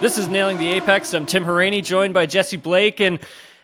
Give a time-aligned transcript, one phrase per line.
[0.00, 1.14] This is Nailing the Apex.
[1.14, 3.18] I'm Tim Hauraney, joined by Jesse Blake and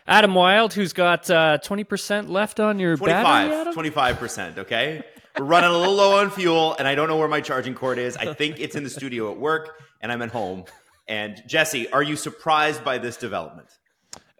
[0.07, 5.03] Adam Wylde, who's got uh, 20% left on your battery, 25 25% okay
[5.39, 7.97] we're running a little low on fuel and i don't know where my charging cord
[7.97, 10.63] is i think it's in the studio at work and i'm at home
[11.07, 13.67] and jesse are you surprised by this development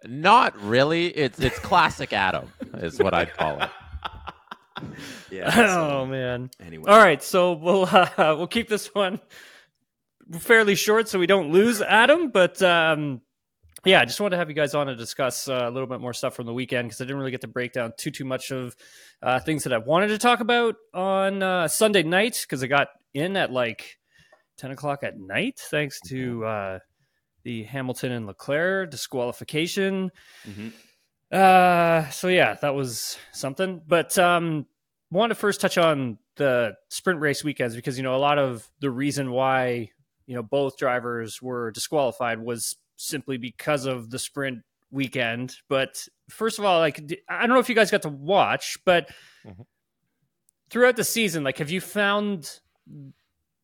[0.06, 1.06] Not really.
[1.08, 3.70] It's it's classic Adam is what I'd call it.
[5.30, 6.50] yeah so- Oh man.
[6.64, 6.84] Anyway.
[6.90, 8.06] All right, so we'll uh,
[8.36, 9.18] we'll keep this one
[10.38, 13.20] fairly short so we don't lose Adam, but um
[13.84, 16.00] yeah, I just wanted to have you guys on to discuss uh, a little bit
[16.00, 18.24] more stuff from the weekend because I didn't really get to break down too too
[18.24, 18.74] much of
[19.22, 22.88] uh, things that I wanted to talk about on uh, Sunday night because I got
[23.12, 23.98] in at like
[24.56, 26.78] ten o'clock at night thanks to uh,
[27.42, 30.10] the Hamilton and Leclerc disqualification.
[30.48, 30.72] Mhm.
[31.30, 33.82] Uh, so yeah, that was something.
[33.86, 34.66] But um,
[35.10, 38.66] want to first touch on the sprint race weekends because you know a lot of
[38.80, 39.90] the reason why
[40.26, 45.56] you know both drivers were disqualified was simply because of the sprint weekend.
[45.68, 48.78] But first of all, like d- I don't know if you guys got to watch,
[48.84, 49.10] but
[49.44, 49.66] Mhm.
[50.70, 52.60] throughout the season, like have you found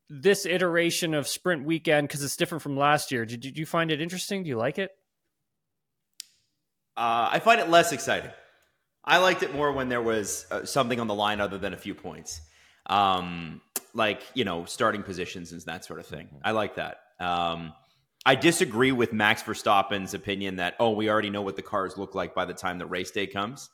[0.09, 3.25] this iteration of sprint weekend because it's different from last year?
[3.25, 4.42] Did, did you find it interesting?
[4.42, 4.91] Do you like it?
[6.97, 8.31] Uh, I find it less exciting.
[9.04, 11.77] I liked it more when there was uh, something on the line other than a
[11.77, 12.41] few points,
[12.87, 13.62] um,
[13.94, 16.28] like you know starting positions and that sort of thing.
[16.42, 16.98] I like that.
[17.18, 17.72] Um,
[18.24, 22.14] I disagree with Max Verstappen's opinion that oh we already know what the cars look
[22.14, 23.70] like by the time the race day comes,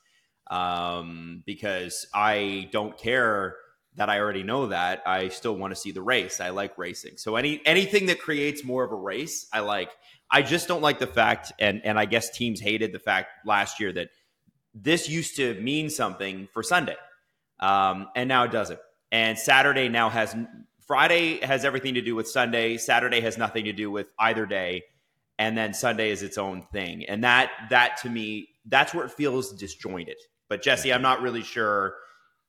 [0.50, 3.56] um, because I don't care
[3.96, 5.02] that I already know that.
[5.06, 6.40] I still want to see the race.
[6.40, 9.90] I like racing, so any anything that creates more of a race, I like.
[10.30, 13.80] I just don't like the fact, and and I guess teams hated the fact last
[13.80, 14.08] year that
[14.74, 16.96] this used to mean something for Sunday,
[17.60, 18.80] um, and now it doesn't.
[19.16, 20.36] And Saturday now has
[20.86, 22.76] Friday has everything to do with Sunday.
[22.76, 24.82] Saturday has nothing to do with either day,
[25.38, 27.06] and then Sunday is its own thing.
[27.06, 30.18] And that that to me, that's where it feels disjointed.
[30.50, 31.94] But Jesse, I'm not really sure,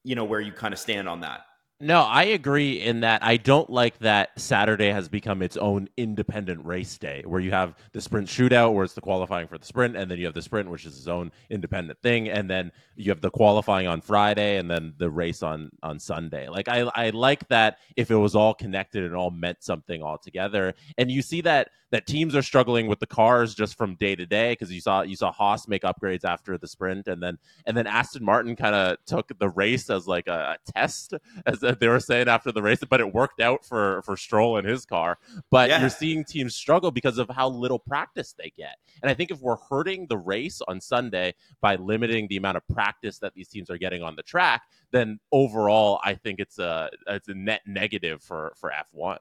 [0.04, 1.40] you know, where you kind of stand on that.
[1.80, 6.66] No, I agree in that I don't like that Saturday has become its own independent
[6.66, 9.96] race day where you have the sprint shootout where it's the qualifying for the sprint
[9.96, 13.12] and then you have the sprint which is its own independent thing and then you
[13.12, 16.50] have the qualifying on Friday and then the race on on Sunday.
[16.50, 20.18] Like I I like that if it was all connected and all meant something all
[20.18, 20.74] together.
[20.98, 24.26] And you see that that teams are struggling with the cars just from day to
[24.26, 27.78] day because you saw you saw Haas make upgrades after the sprint and then and
[27.78, 31.14] then Aston Martin kind of took the race as like a, a test
[31.46, 34.68] as they were saying after the race, but it worked out for for Stroll and
[34.68, 35.18] his car.
[35.50, 35.82] But Yeah.
[35.82, 38.78] you're seeing teams struggle because of how little practice they get.
[39.02, 42.68] And I think if we're hurting the race on Sunday by limiting the amount of
[42.68, 46.90] practice that these teams are getting on the track, then overall I think it's a
[47.08, 49.18] it's a net negative for for F1.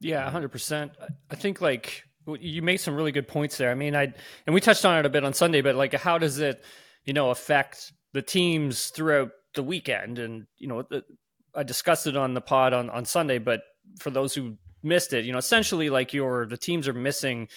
[0.00, 0.92] Yeah, hundred percent.
[1.30, 2.04] I think like
[2.38, 3.70] you made some really good points there.
[3.70, 4.12] I mean, I
[4.46, 6.62] and we touched on it a bit on Sunday, but like, how does it,
[7.04, 10.18] you know, affect the teams throughout the weekend?
[10.18, 11.02] And you know, the,
[11.54, 13.62] I discussed it on the pod on on Sunday, but
[13.98, 17.48] for those who missed it, you know, essentially like your the teams are missing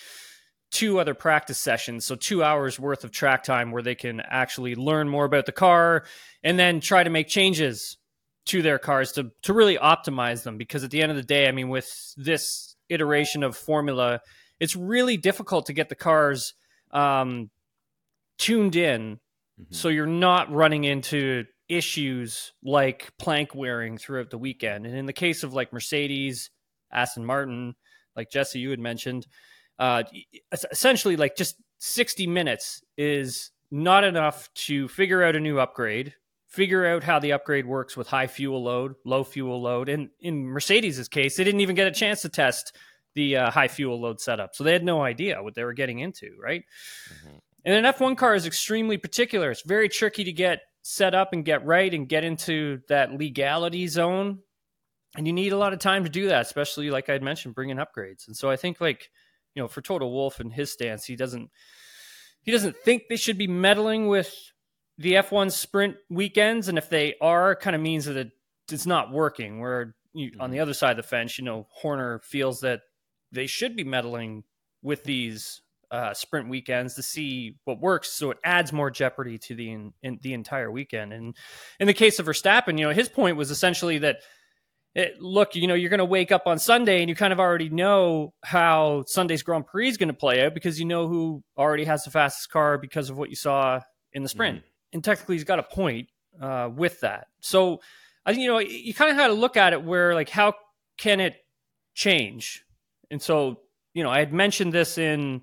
[0.71, 4.75] two other practice sessions, so two hours worth of track time where they can actually
[4.75, 6.03] learn more about the car
[6.43, 7.97] and then try to make changes
[8.45, 11.47] to their cars to to really optimize them because at the end of the day,
[11.47, 14.19] I mean with this iteration of Formula,
[14.59, 16.53] it's really difficult to get the cars
[16.91, 17.49] um,
[18.37, 19.19] tuned in
[19.59, 19.73] mm-hmm.
[19.73, 24.85] so you're not running into issues like plank wearing throughout the weekend.
[24.85, 26.49] And in the case of like Mercedes,
[26.91, 27.75] Aston Martin,
[28.15, 29.27] like Jesse, you had mentioned,
[29.79, 30.03] uh,
[30.71, 36.13] essentially like just 60 minutes is not enough to figure out a new upgrade,
[36.47, 39.89] figure out how the upgrade works with high fuel load, low fuel load.
[39.89, 42.75] And in Mercedes's case, they didn't even get a chance to test
[43.15, 44.55] the uh, high fuel load setup.
[44.55, 46.63] So they had no idea what they were getting into, right?
[47.11, 47.37] Mm-hmm.
[47.65, 49.51] And an F1 car is extremely particular.
[49.51, 53.87] It's very tricky to get set up and get right and get into that legality
[53.87, 54.39] zone.
[55.15, 57.77] And you need a lot of time to do that, especially like I'd mentioned, bringing
[57.77, 58.27] upgrades.
[58.27, 59.09] And so I think like,
[59.55, 61.49] you know, for Toto Wolff and his stance, he doesn't
[62.41, 64.35] he doesn't think they should be meddling with
[64.97, 66.67] the F1 sprint weekends.
[66.67, 68.31] And if they are, kind of means that
[68.69, 69.61] it's not working.
[69.61, 70.63] Where you, on the mm-hmm.
[70.63, 72.81] other side of the fence, you know, Horner feels that
[73.31, 74.43] they should be meddling
[74.81, 75.61] with these
[75.93, 78.11] uh, sprint weekends to see what works.
[78.11, 81.13] So it adds more jeopardy to the in, in, the entire weekend.
[81.13, 81.35] And
[81.79, 84.17] in the case of Verstappen, you know, his point was essentially that.
[84.95, 87.39] It, look, you know, you're going to wake up on Sunday and you kind of
[87.39, 91.43] already know how Sunday's Grand Prix is going to play out because you know who
[91.57, 93.79] already has the fastest car because of what you saw
[94.11, 94.59] in the sprint.
[94.59, 94.67] Mm-hmm.
[94.93, 96.09] And technically, he's got a point
[96.39, 97.25] uh, with that.
[97.39, 97.81] So,
[98.23, 100.53] I think, you know, you kind of had to look at it where, like, how
[100.99, 101.37] can it
[101.95, 102.63] change?
[103.09, 103.61] And so,
[103.95, 105.41] you know, I had mentioned this in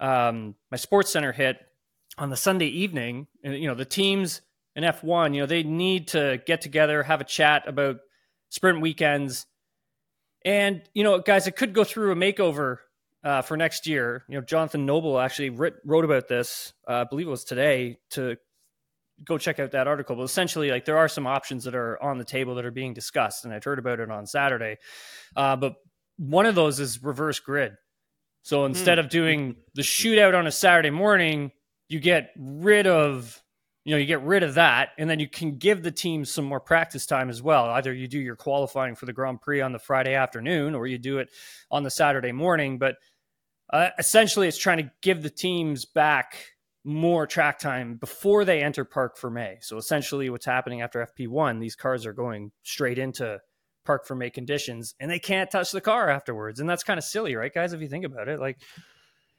[0.00, 1.58] um, my Sports Center hit
[2.18, 3.26] on the Sunday evening.
[3.42, 4.42] And, you know, the teams
[4.76, 7.96] in F1, you know, they need to get together, have a chat about
[8.48, 9.46] sprint weekends.
[10.44, 12.78] And, you know, guys, it could go through a makeover
[13.22, 14.24] uh, for next year.
[14.28, 17.98] You know, Jonathan Noble actually writ- wrote about this, uh, I believe it was today,
[18.10, 18.36] to
[19.24, 20.16] go check out that article.
[20.16, 22.94] But essentially, like there are some options that are on the table that are being
[22.94, 24.76] discussed, and I'd heard about it on Saturday.
[25.34, 25.74] Uh, but
[26.16, 27.72] one of those is reverse grid.
[28.44, 29.04] So instead hmm.
[29.06, 31.50] of doing the shootout on a Saturday morning,
[31.88, 33.42] you get rid of
[33.84, 36.44] you know you get rid of that and then you can give the team some
[36.44, 37.64] more practice time as well.
[37.64, 40.98] Either you do your qualifying for the grand prix on the friday afternoon or you
[40.98, 41.30] do it
[41.70, 42.78] on the saturday morning.
[42.78, 42.96] But
[43.72, 46.36] uh, essentially it's trying to give the teams back
[46.84, 49.56] more track time before they enter Parc Fermé.
[49.62, 53.40] So essentially what's happening after fp1 these cars are going straight into
[53.84, 56.60] Parc Fermé conditions and they can't touch the car afterwards.
[56.60, 57.72] And that's kind of silly, right, guys?
[57.72, 58.58] If you think about it, like,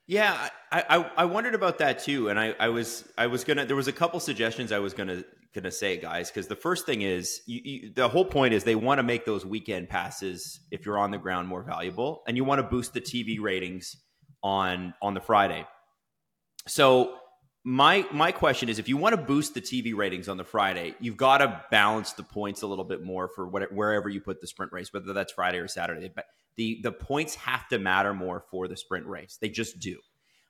[0.07, 3.65] yeah, I, I, I wondered about that too, and I, I was I was gonna
[3.65, 5.23] there was a couple suggestions I was gonna
[5.55, 8.75] gonna say, guys, because the first thing is you, you, the whole point is they
[8.75, 12.43] want to make those weekend passes if you're on the ground more valuable, and you
[12.43, 13.95] want to boost the TV ratings
[14.43, 15.65] on on the Friday.
[16.67, 17.15] So
[17.67, 20.93] my my question is if you want to boost the TV ratings on the Friday,
[20.99, 24.39] you've got to balance the points a little bit more for what, wherever you put
[24.39, 26.11] the sprint race, whether that's Friday or Saturday.
[26.13, 26.25] But
[26.57, 29.39] the the points have to matter more for the sprint race.
[29.41, 29.97] They just do.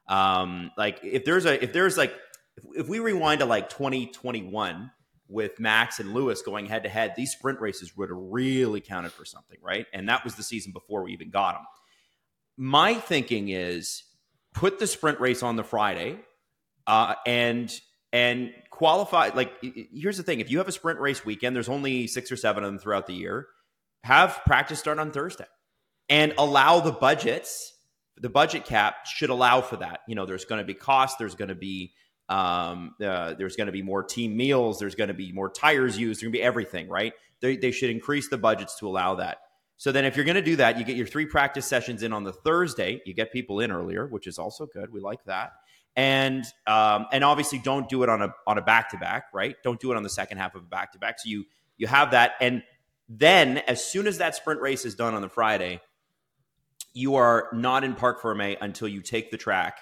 [0.10, 2.14] Um, like if there's a if there's like
[2.58, 4.92] if, if we rewind to like 2021
[5.30, 9.14] with Max and Lewis going head to head, these sprint races would have really counted
[9.14, 9.86] for something, right?
[9.94, 11.64] And that was the season before we even got them.
[12.58, 14.04] My thinking is
[14.54, 16.20] put the sprint race on the Friday
[16.88, 17.72] uh, and
[18.14, 19.32] and qualify.
[19.34, 22.38] Like, here's the thing: if you have a sprint race weekend, there's only six or
[22.38, 23.48] seven of them throughout the year.
[24.04, 25.48] Have practice start on Thursday,
[26.10, 27.74] and allow the budgets.
[28.18, 30.00] The budget cap should allow for that.
[30.08, 31.20] You know, there's going to be cost.
[31.20, 31.94] There's going to be
[32.30, 34.80] um, uh, there's going to be more team meals.
[34.80, 36.20] There's going to be more tires used.
[36.20, 37.14] There's going to be everything, right?
[37.42, 39.40] They, they should increase the budgets to allow that.
[39.78, 42.14] So then, if you're going to do that, you get your three practice sessions in
[42.14, 43.02] on the Thursday.
[43.06, 44.92] You get people in earlier, which is also good.
[44.94, 45.52] We like that
[45.96, 49.56] and um, and obviously don't do it on a on a back to back, right?
[49.64, 51.20] Don't do it on the second half of a back to back.
[51.20, 51.46] So you
[51.78, 52.64] you have that, and
[53.08, 55.82] then as soon as that sprint race is done on the Friday,
[56.94, 59.80] you are not in Parc Fermé until you take the track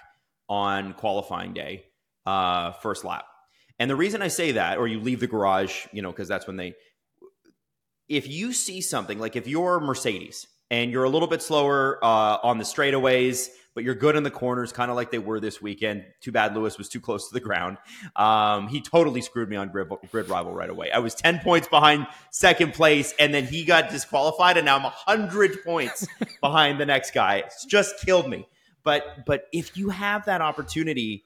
[0.50, 1.86] on qualifying day,
[2.26, 3.26] uh, first lap.
[3.80, 6.48] And the reason I say that, or you leave the garage, you know, because that's
[6.48, 6.74] when they.
[8.08, 12.38] If you see something like if you're Mercedes and you're a little bit slower uh,
[12.44, 15.62] on the straightaways but you're good in the corners, kind of like they were this
[15.62, 16.06] weekend.
[16.22, 17.78] Too bad Lewis was too close to the ground.
[18.16, 20.92] Um, he totally screwed me on grid, GridRival right away.
[20.92, 24.84] I was 10 points behind second place, and then he got disqualified, and now I'm
[24.84, 26.08] 100 points
[26.42, 27.38] behind the next guy.
[27.38, 28.48] It's just killed me.
[28.84, 31.24] But but if you have that opportunity,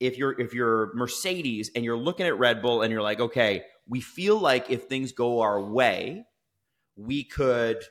[0.00, 3.64] if you're if you're Mercedes and you're looking at Red Bull and you're like, okay,
[3.88, 6.24] we feel like if things go our way,
[6.96, 7.82] we could,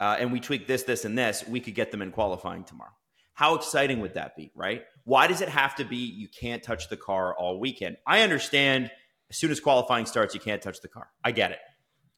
[0.00, 2.90] uh, and we tweak this, this, and this, we could get them in qualifying tomorrow.
[3.34, 4.82] How exciting would that be, right?
[5.04, 7.96] Why does it have to be you can't touch the car all weekend?
[8.06, 8.90] I understand
[9.30, 11.08] as soon as qualifying starts, you can't touch the car.
[11.24, 11.58] I get it.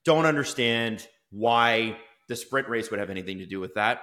[0.05, 1.97] Don't understand why
[2.29, 4.03] the sprint race would have anything to do with that.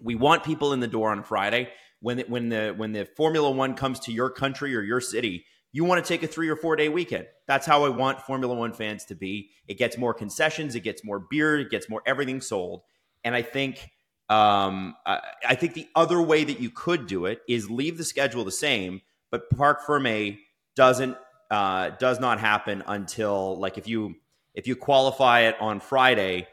[0.00, 1.68] we want people in the door on Friday.
[2.00, 5.44] When the, when the when the Formula One comes to your country or your city,
[5.72, 7.26] you want to take a three or four day weekend.
[7.46, 9.50] That's how I want Formula One fans to be.
[9.68, 12.82] It gets more concessions, it gets more beer, it gets more everything sold.
[13.22, 13.90] And I think
[14.30, 18.04] um, I, I think the other way that you could do it is leave the
[18.04, 20.38] schedule the same, but Parc Ferme
[20.76, 21.16] doesn't
[21.50, 24.14] uh, does not happen until like if you
[24.54, 26.46] if you qualify it on Friday,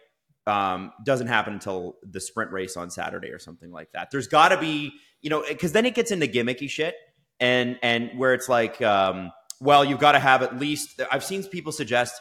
[0.48, 4.10] um, doesn't happen until the sprint race on Saturday or something like that.
[4.12, 6.96] There's got to be, you know, because then it gets into gimmicky shit,
[7.39, 9.31] and and where it's like, um,
[9.62, 11.00] well, you've got to have at least.
[11.12, 12.19] I've seen people suggest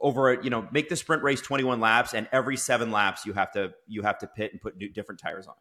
[0.00, 3.52] over, you know, make the sprint race 21 laps, and every seven laps you have
[3.52, 5.54] to you have to pit and put new, different tires on.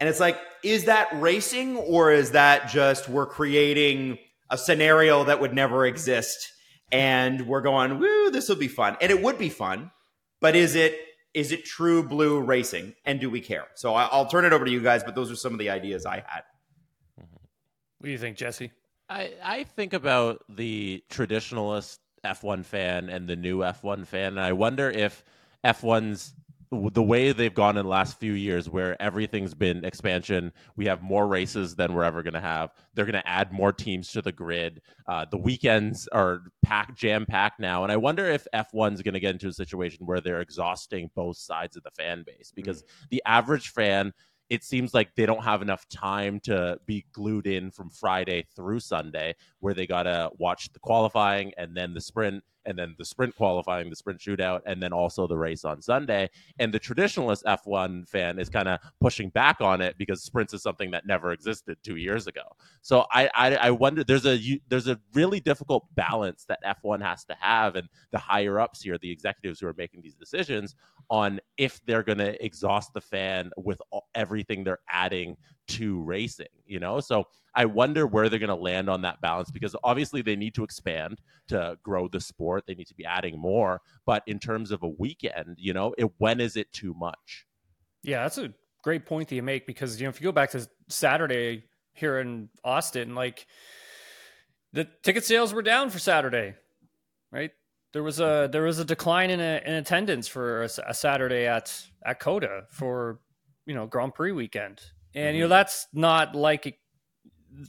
[0.00, 4.18] And it's like, is that racing or is that just we're creating
[4.50, 6.52] a scenario that would never exist?
[6.92, 8.96] And we're going, woo, this will be fun.
[9.00, 9.90] And it would be fun
[10.44, 10.98] but is it
[11.32, 14.70] is it true blue racing and do we care so i'll turn it over to
[14.70, 16.42] you guys but those are some of the ideas i had
[17.18, 17.36] mm-hmm.
[17.98, 18.70] what do you think jesse
[19.08, 24.32] i i think about the traditionalist f1 fan and the new f1 fan.
[24.32, 25.24] And i wonder if
[25.64, 26.34] f1's
[26.92, 31.02] the way they've gone in the last few years where everything's been expansion we have
[31.02, 32.70] more races than we're ever going to have.
[32.94, 34.80] They're going to add more teams to the grid.
[35.06, 37.82] Uh, the weekends are packed jam packed now.
[37.82, 41.36] And i wonder if f1's going to get into a situation where they're exhausting both
[41.36, 42.52] sides of the fan base.
[42.54, 42.86] Because mm.
[43.10, 44.12] the average fan
[44.50, 48.80] it seems like they don't have enough time to be glued in from Friday through
[48.80, 53.04] Sunday, where they got to watch the qualifying and then the sprint and then the
[53.04, 56.30] sprint qualifying, the sprint shootout, and then also the race on Sunday.
[56.58, 60.62] And the traditionalist F1 fan is kind of pushing back on it because sprints is
[60.62, 62.42] something that never existed two years ago.
[62.82, 67.24] So I, I, I wonder there's a there's a really difficult balance that F1 has
[67.26, 70.74] to have, and the higher ups here, the executives who are making these decisions
[71.10, 73.80] on if they're going to exhaust the fan with
[74.14, 75.36] everything they're adding
[75.68, 76.46] to racing.
[76.66, 77.24] You know, so
[77.54, 80.64] I wonder where they're going to land on that balance because obviously they need to
[80.64, 82.64] expand to grow the sport.
[82.66, 83.80] They need to be adding more.
[84.04, 87.46] But in terms of a weekend, you know, it, when is it too much?
[88.02, 90.50] Yeah, that's a great point that you make because, you know, if you go back
[90.50, 93.46] to Saturday here in Austin, like
[94.72, 96.54] the ticket sales were down for Saturday,
[97.30, 97.52] right?
[97.92, 101.46] There was a there was a decline in, a, in attendance for a, a Saturday
[101.46, 101.72] at
[102.04, 103.20] at COTA for
[103.66, 104.80] you know Grand Prix weekend,
[105.14, 105.50] and you know mm-hmm.
[105.50, 106.76] that's not like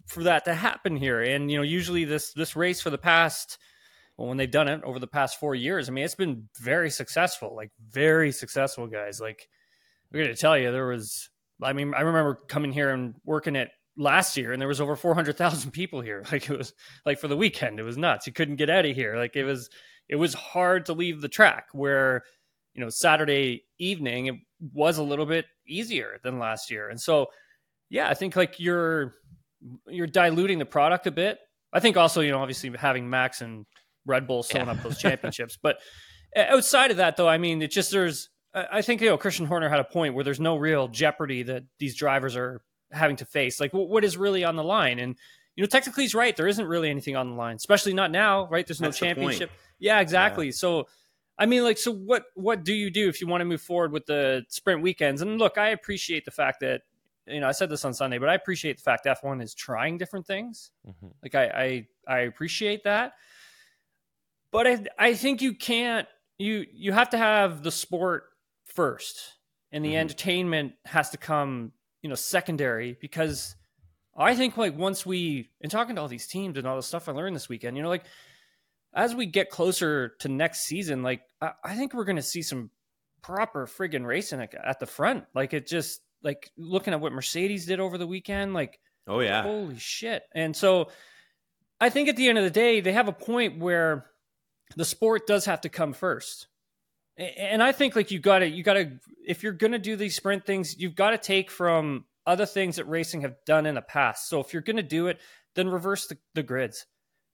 [0.08, 1.22] for that to happen here.
[1.22, 3.58] And you know, usually this this race for the past
[4.18, 6.90] well, when they've done it over the past four years, I mean, it's been very
[6.90, 9.20] successful, like very successful, guys.
[9.20, 9.48] Like
[10.12, 11.30] we're gonna tell you, there was.
[11.62, 14.96] I mean, I remember coming here and working it last year, and there was over
[14.96, 16.24] four hundred thousand people here.
[16.32, 16.74] Like it was
[17.06, 18.28] like for the weekend, it was nuts.
[18.28, 19.18] You couldn't get out of here.
[19.18, 19.70] Like it was,
[20.08, 21.68] it was hard to leave the track.
[21.74, 22.24] Where
[22.74, 24.36] you know Saturday evening, it
[24.74, 27.28] was a little bit easier than last year, and so
[27.90, 29.14] yeah, I think like you're
[29.88, 31.40] you're diluting the product a bit.
[31.74, 33.66] I think also, you know, obviously having Max and
[34.06, 34.72] Red Bull sewing yeah.
[34.72, 35.58] up those championships.
[35.62, 35.78] but
[36.36, 38.30] outside of that, though, I mean, it just there's.
[38.54, 41.64] I think you know Christian Horner had a point where there's no real jeopardy that
[41.78, 43.60] these drivers are having to face.
[43.60, 44.98] Like, what is really on the line?
[45.00, 45.18] And
[45.56, 46.36] you know, technically, he's right.
[46.36, 48.66] There isn't really anything on the line, especially not now, right?
[48.66, 49.50] There's no That's championship.
[49.50, 50.48] The yeah, exactly.
[50.48, 50.54] Yeah.
[50.54, 50.88] So,
[51.38, 52.26] I mean, like, so what?
[52.36, 55.22] What do you do if you want to move forward with the sprint weekends?
[55.22, 56.82] And look, I appreciate the fact that
[57.28, 59.98] you know, I said this on Sunday, but I appreciate the fact F1 is trying
[59.98, 60.72] different things.
[60.88, 61.08] Mm-hmm.
[61.24, 63.14] Like I, I, I appreciate that.
[64.52, 66.08] But I, I think you can't.
[66.38, 68.26] You, you have to have the sport
[68.66, 69.34] first,
[69.72, 70.00] and the mm-hmm.
[70.00, 72.98] entertainment has to come, you know, secondary.
[73.00, 73.56] Because
[74.16, 77.10] I think like once we, and talking to all these teams and all the stuff
[77.10, 78.06] I learned this weekend, you know, like
[78.94, 82.42] as we get closer to next season, like I, I think we're going to see
[82.42, 82.70] some
[83.22, 85.26] proper friggin' racing at the front.
[85.34, 89.44] Like it just like looking at what Mercedes did over the weekend, like oh yeah,
[89.44, 90.24] holy shit!
[90.34, 90.90] And so
[91.80, 94.08] I think at the end of the day, they have a point where
[94.76, 96.48] the sport does have to come first.
[97.18, 99.96] And I think like you got to you got to if you're going to do
[99.96, 103.76] these sprint things, you've got to take from other things that racing have done in
[103.76, 104.28] the past.
[104.28, 105.20] So if you're going to do it,
[105.56, 106.86] then reverse the, the grids.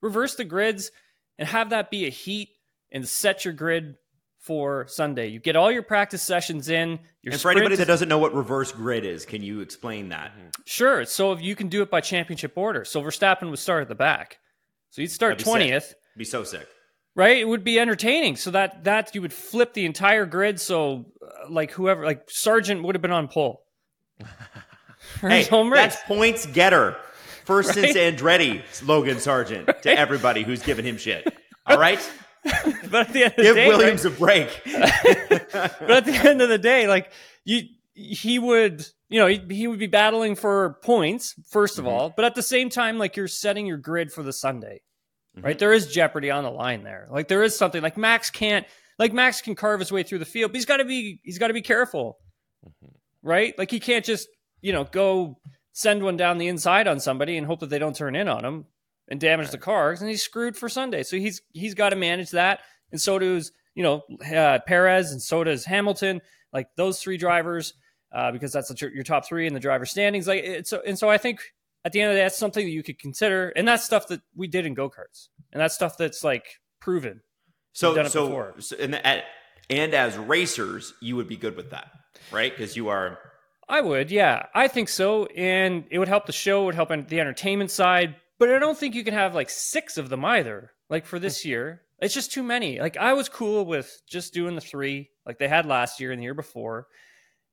[0.01, 0.91] Reverse the grids
[1.39, 2.49] and have that be a heat
[2.91, 3.95] and set your grid
[4.41, 5.27] for Sunday.
[5.27, 6.99] You get all your practice sessions in.
[7.21, 10.31] Your and for anybody that doesn't know what reverse grid is, can you explain that?
[10.65, 11.05] Sure.
[11.05, 12.83] So if you can do it by championship order.
[12.83, 14.39] So Verstappen would start at the back.
[14.89, 15.93] So you'd start twentieth.
[16.17, 16.67] Be so sick.
[17.15, 17.37] Right?
[17.37, 18.35] It would be entertaining.
[18.35, 20.59] So that that you would flip the entire grid.
[20.59, 23.63] So uh, like whoever, like Sargent would have been on pole.
[25.21, 25.43] hey,
[25.73, 26.97] that's points getter.
[27.45, 27.93] First right?
[27.93, 29.81] since Andretti, Logan Sargent, right?
[29.83, 31.31] to everybody who's given him shit.
[31.65, 31.99] All right.
[32.89, 34.13] but at the end of Give the day, Williams right?
[34.13, 34.61] a break.
[35.79, 37.11] but at the end of the day, like
[37.45, 37.61] you
[37.93, 41.87] he would, you know, he, he would be battling for points, 1st of Mhm.
[41.89, 44.81] all, but at the same time, like you're setting your grid for the Sunday,
[45.37, 45.43] Mhm.
[45.43, 45.59] right?
[45.59, 47.07] There is jeopardy on the line there.
[47.11, 48.65] Like there is something like Max can't,
[48.97, 51.37] like Max can carve his way through the field, but he's got to be, he's
[51.37, 52.17] got to be careful,
[53.21, 53.53] right?
[53.57, 54.27] Like he can't just,
[54.61, 55.37] you know, go
[55.73, 58.43] send one down the inside on somebody and hope that they don't turn in on
[58.45, 58.65] him
[59.07, 61.03] and damage the cars, and he's screwed for Sunday.
[61.03, 64.03] So he's he's got to manage that, and so does you know
[64.35, 66.21] uh, Perez, and so does Hamilton.
[66.53, 67.73] Like those three drivers,
[68.11, 70.27] uh, because that's the, your top three in the driver standings.
[70.27, 71.41] Like it's and so I think
[71.83, 74.07] at the end of the day, that's something that you could consider, and that's stuff
[74.07, 77.21] that we did in go karts, and that's stuff that's like proven.
[77.73, 78.55] So, so, before.
[78.59, 79.23] so and, at,
[79.69, 81.89] and as racers, you would be good with that,
[82.31, 82.51] right?
[82.55, 83.17] Because you are.
[83.67, 86.89] I would, yeah, I think so, and it would help the show, it would help
[86.89, 88.15] the entertainment side.
[88.41, 90.71] But I don't think you can have like six of them either.
[90.89, 92.79] Like for this year, it's just too many.
[92.79, 96.17] Like I was cool with just doing the three, like they had last year and
[96.19, 96.87] the year before,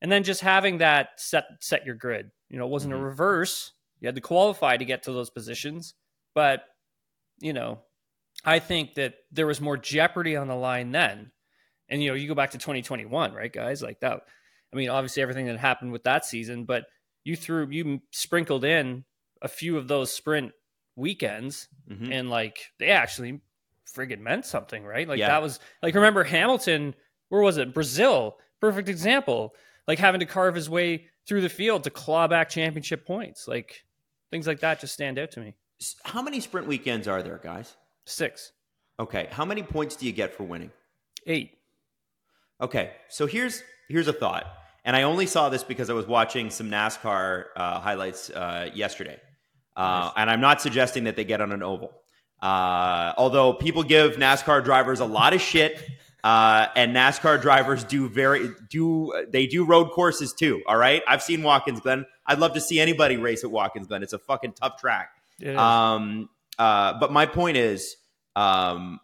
[0.01, 2.31] and then just having that set set your grid.
[2.49, 3.01] You know, it wasn't Mhm.
[3.01, 3.73] a reverse.
[3.99, 5.93] You had to qualify to get to those positions,
[6.33, 6.65] but
[7.39, 7.83] you know,
[8.43, 11.31] I think that there was more jeopardy on the line then.
[11.87, 13.83] And you know, you go back to 2021, right, guys?
[13.83, 14.21] Like that.
[14.73, 16.87] I mean, obviously everything that happened with that season, but
[17.23, 19.05] you threw you sprinkled in
[19.39, 20.51] a few of those sprint
[20.99, 22.11] weekends, Mhm.
[22.13, 23.41] and like they actually
[23.87, 25.07] friggin' meant something, right?
[25.07, 25.29] Like Yeah.
[25.29, 26.93] that was like remember Hamilton,
[27.29, 27.73] where was it?
[27.73, 29.55] Brazil, perfect example.
[29.87, 33.83] Like having to carve his way through the field to claw back championship points, like
[34.29, 35.55] things like that just stand out to me.
[36.03, 37.75] How many sprint weekends are there, guys?
[38.05, 38.51] Six,
[38.99, 40.71] Okay, how many points do you get for winning?
[41.25, 41.57] eight.
[42.61, 44.45] Okay, so here's here's a thought,
[44.83, 49.19] and I only saw this because I was watching some NASCAR uh, highlights uh, yesterday,
[49.79, 50.13] Nice.
[50.17, 51.93] and I'm not suggesting that they get on an oval.
[52.41, 55.81] Uh, although people give NASCAR drivers a lot of shit,
[56.23, 60.61] uh, and NASCAR drivers do very do they do road courses too.
[60.67, 62.05] All right, I've seen Watkins Glen.
[62.25, 64.03] I'd love to see anybody race at Watkins Glen.
[64.03, 65.11] It's a fucking tough track.
[65.57, 67.95] Um, uh, but my point is,
[68.35, 68.99] um,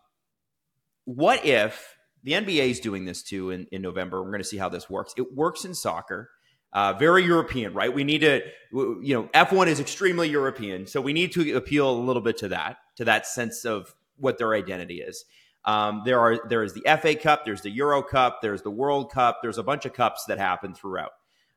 [1.05, 4.21] what if the NBA is doing this too in, in November?
[4.21, 5.13] We're going to see how this works.
[5.17, 6.29] It works in soccer,
[6.75, 7.91] uh, very European, right?
[7.91, 8.41] We need to,
[8.73, 12.49] you know, F1 is extremely European, so we need to appeal a little bit to
[12.49, 15.23] that, to that sense of what their identity is.
[15.63, 19.09] Um, there are there is the FA Cup, there's the Euro Cup, there's the World
[19.09, 21.13] Cup, there's a bunch of cups that happen throughout,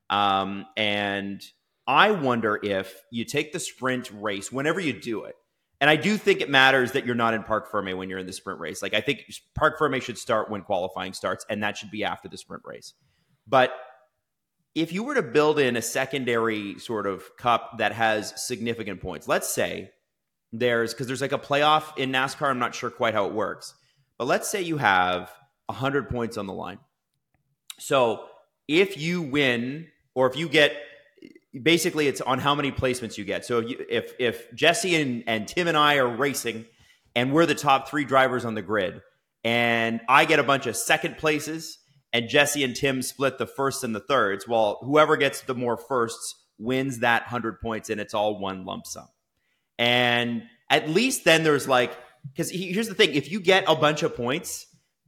[0.08, 1.42] um, and
[1.86, 5.34] I wonder if you take the sprint race whenever you do it.
[5.80, 8.26] And I do think it matters that you're not in Parc Fermé when you're in
[8.26, 8.82] the sprint race.
[8.82, 12.28] Like I think Parc Fermé should start when qualifying starts, and that should be after
[12.28, 12.94] the sprint race.
[13.46, 13.72] But
[14.80, 19.26] if you were to build in a secondary sort of cup that has significant points,
[19.26, 19.90] let's say
[20.52, 22.48] there's because there's like a playoff in NASCAR.
[22.48, 23.74] I'm not sure quite how it works,
[24.18, 25.32] but let's say you have
[25.66, 26.78] 100 points on the line.
[27.80, 28.24] So
[28.68, 30.76] if you win, or if you get
[31.60, 33.44] basically it's on how many placements you get.
[33.44, 36.66] So if you, if, if Jesse and, and Tim and I are racing
[37.16, 39.02] and we're the top three drivers on the grid
[39.42, 41.78] and I get a bunch of second places
[42.12, 45.76] and Jesse and Tim split the first and the thirds, well, whoever gets the more
[45.76, 49.08] firsts wins that 100 points and it's all one lump sum.
[49.78, 51.96] And at least then there's like,
[52.32, 54.66] because here's the thing if you get a bunch of points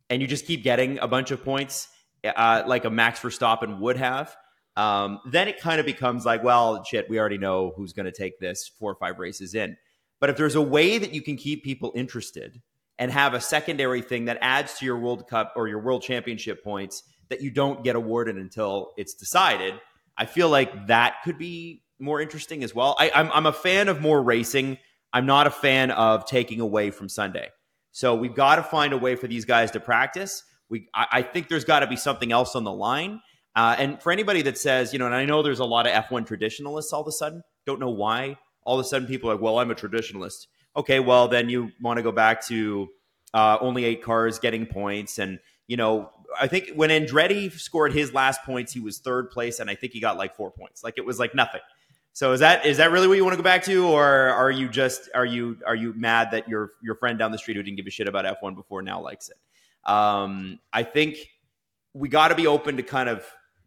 [0.09, 1.89] and you just keep getting a bunch of points,
[2.25, 4.37] uh, like a Max Verstappen would have,
[4.77, 8.13] um, then it kind of becomes like, well, shit, we already know who's going to
[8.13, 9.77] take this four or five races in.
[10.21, 12.61] But if there's a way that you can keep people interested
[13.01, 16.63] and have a secondary thing that adds to your World Cup or your World Championship
[16.63, 19.75] points that you don't get awarded until it's decided,
[20.19, 22.95] I feel like that could be more interesting as well.
[22.99, 24.77] I, I'm, I'm a fan of more racing.
[25.15, 27.49] I'm not a fan of taking away from Sunday.
[27.91, 30.45] So we've got to find a way for these guys to practice.
[30.69, 33.23] We, I, I think there's got to be something else on the line.
[33.57, 36.05] Uh, and for anybody that says, you know, and I know there's a lot of
[36.05, 38.37] F1 traditionalists all of a sudden, don't know why.
[38.63, 40.47] All of a sudden, people are like, well, I'm a traditionalist.
[40.77, 42.89] Okay, well, then you want to go back to
[43.35, 45.19] uh, only eight cars getting points.
[45.19, 49.61] And, you know, I think when Andretti scored his last points, he was third place,
[49.61, 50.85] and I think he got like four points.
[50.85, 51.61] Like it was like nothing.
[52.13, 54.51] So is that is that really what you want to go back to, or are
[54.51, 57.63] you just are you are you mad that your your friend down the street who
[57.63, 59.37] didn't give a shit about F1 before now likes it?
[59.89, 61.31] Um, I think
[61.95, 63.25] we got to be open to kind of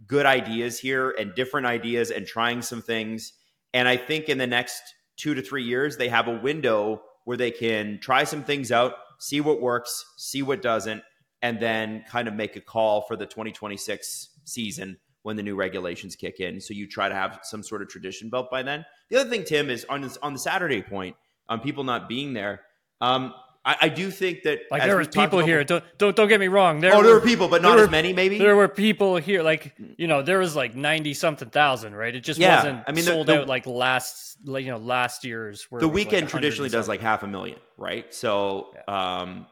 [0.08, 3.34] good ideas here and different ideas and trying some things.
[3.74, 4.82] And I think in the next
[5.18, 8.94] two to three years, they have a window where they can try some things out,
[9.20, 11.04] see what works, see what doesn't,
[11.42, 16.16] and then kind of make a call for the 2026 season when the new regulations
[16.16, 16.60] kick in.
[16.60, 18.86] So you try to have some sort of tradition built by then.
[19.10, 21.16] The other thing, Tim, is on this, on the Saturday point
[21.48, 22.62] on people not being there.
[23.02, 23.34] Um,
[23.66, 25.64] I, I do think that Like there we were people about here.
[25.64, 26.82] Don't, don't don't get me wrong.
[26.82, 28.12] There oh, there were were people, but not were- as many.
[28.12, 32.14] Maybe There were people here, like you know, there was like ninety something thousand, right?
[32.14, 35.24] It just Yeah, wasn't I mean, sold the- out like last, like you know, last
[35.24, 35.66] year's.
[35.70, 38.14] The was, like, weekend traditionally does like half a million, right?
[38.14, 39.48] So um,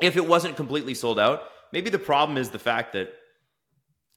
[0.00, 3.08] if it wasn't completely sold out, maybe the problem is the fact that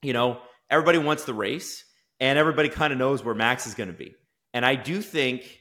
[0.01, 1.85] you know everybody wants the race
[2.19, 4.15] and everybody kind of knows where Max is going to be.
[4.53, 5.59] And I do think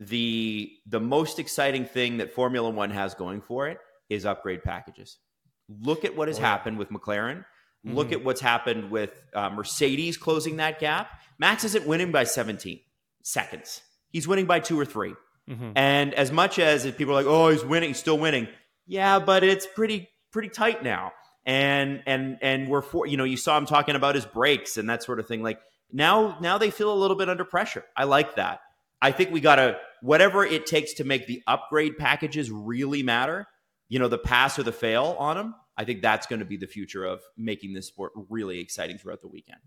[0.00, 5.18] the the most exciting thing that Formula One has going for it is upgrade packages.
[5.68, 7.44] Look at what has happened with McLaren.
[7.84, 11.08] Look at what's happened with uh, Mercedes closing that gap.
[11.38, 12.80] Max isn't winning by 17
[13.22, 13.80] seconds.
[14.10, 15.14] He's winning by two or 3
[15.48, 15.72] Mhm.
[15.74, 18.46] And as much as if people are like, "Oh, he's winning, he's still winning,"
[18.86, 21.12] yeah, but it's pretty pretty tight now.
[21.46, 24.88] And and and we're for you know you saw him talking about his brakes and
[24.90, 25.42] that sort of thing.
[25.42, 25.58] Like
[25.90, 27.84] now now they feel a little bit under pressure.
[27.96, 28.60] I like that.
[29.02, 33.46] I think we gotta whatever it takes to make the upgrade packages really matter.
[33.88, 35.54] You know, the pass or the fail on them.
[35.76, 39.20] I think that's going to be the future of making this sport really exciting throughout
[39.20, 39.60] the weekend.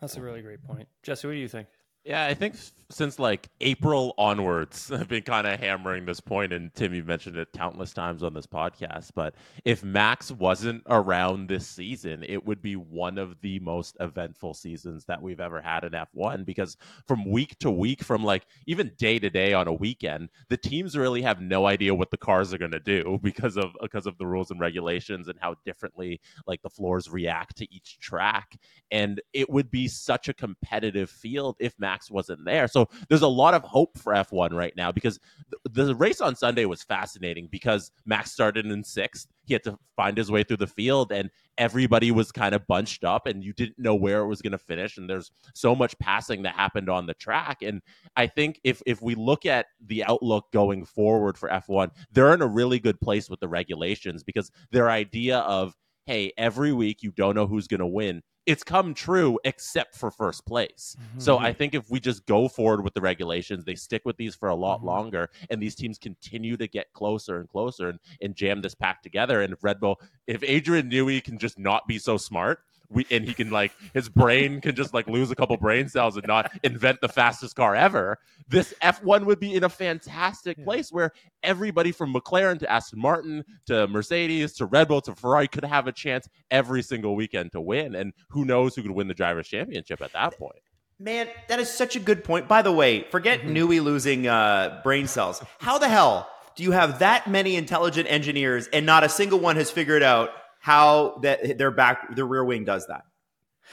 [0.00, 1.26] That's a really great point, Jesse.
[1.26, 1.68] What do you think?
[2.04, 2.56] Yeah, I think
[2.90, 7.36] since like April onwards, I've been kind of hammering this point, and Tim, you've mentioned
[7.36, 9.10] it countless times on this podcast.
[9.14, 9.34] But
[9.66, 15.04] if Max wasn't around this season, it would be one of the most eventful seasons
[15.06, 19.18] that we've ever had in F1 because from week to week, from like even day
[19.18, 22.58] to day on a weekend, the teams really have no idea what the cars are
[22.58, 26.62] going to do because of because of the rules and regulations and how differently like
[26.62, 28.56] the floors react to each track
[28.90, 32.68] and it would be such a competitive field if Max wasn't there.
[32.68, 35.18] So there's a lot of hope for F1 right now because
[35.64, 39.28] the, the race on Sunday was fascinating because Max started in sixth.
[39.44, 43.04] He had to find his way through the field and everybody was kind of bunched
[43.04, 45.98] up and you didn't know where it was going to finish and there's so much
[45.98, 47.82] passing that happened on the track and
[48.16, 52.40] I think if if we look at the outlook going forward for F1 they're in
[52.40, 55.74] a really good place with the regulations because their idea of
[56.10, 60.10] hey every week you don't know who's going to win it's come true except for
[60.10, 60.96] first place.
[61.18, 64.34] So I think if we just go forward with the regulations, they stick with these
[64.34, 64.84] for a lot Mhm.
[64.86, 69.02] longer, and these teams continue to get closer and closer and, and jam this pack
[69.02, 69.42] together.
[69.42, 73.24] And if Red Bull, if Adrian Newey can just not be so smart, we and
[73.24, 76.50] he can like his brain can just like lose a couple brain cells and not
[76.62, 81.92] invent the fastest car ever, this F1 would be in a fantastic place where everybody
[81.92, 85.92] from McLaren to Aston Martin to Mercedes to Red Bull to Ferrari could have a
[85.92, 87.94] chance every single weekend to win.
[87.94, 90.60] And who knows who could win the drivers' championship at that point.
[90.98, 92.46] Man, that is such a good point.
[92.46, 93.54] By the way, forget Mm-hmm.
[93.56, 95.42] Newey losing uh, brain cells.
[95.60, 99.56] How the hell do you have that many intelligent engineers and not a single one
[99.56, 103.02] has figured out how that their back their rear wing does that?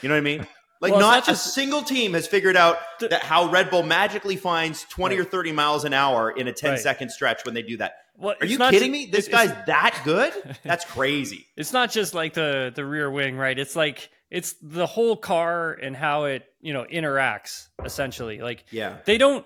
[0.02, 0.46] You know what I mean?
[0.80, 3.82] Like Well, not, not just- a single team has figured out that how Red Bull
[3.82, 6.78] magically finds 20 or 30 miles an hour in a 10 Right.
[6.78, 7.94] second stretch when they do that.
[8.16, 9.06] Well, Are you kidding ju- me?
[9.06, 10.32] This guy's that good?
[10.62, 11.46] That's crazy.
[11.56, 15.72] it's not just like the the rear wing right it's like it's the whole car
[15.72, 18.98] and how it you know interacts essentially like Yeah.
[19.04, 19.44] they don't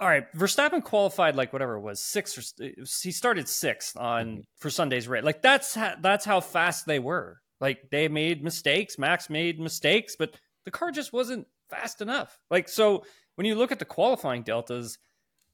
[0.00, 2.68] all right verstappen qualified like whatever it was six or uh,
[3.02, 4.40] he started sixth on mm-hmm.
[4.58, 5.24] for sunday's race.
[5.24, 7.40] Like that's how, that's how fast they were.
[7.60, 10.34] Like they made mistakes max made mistakes but
[10.64, 12.38] the car just wasn't fast enough.
[12.50, 13.04] Like so
[13.36, 14.98] when you look at the qualifying deltas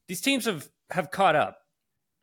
[0.07, 1.59] these teams have have caught up